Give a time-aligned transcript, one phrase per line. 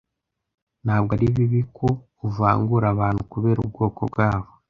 [0.85, 1.87] Ntabwo ari bibi ko
[2.27, 4.49] uvangura abantu kubera ubwoko bwabo.